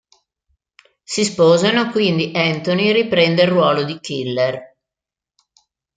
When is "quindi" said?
1.91-2.31